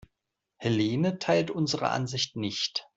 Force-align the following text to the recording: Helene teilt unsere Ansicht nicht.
Helene 0.57 1.19
teilt 1.19 1.51
unsere 1.51 1.89
Ansicht 1.91 2.35
nicht. 2.35 2.87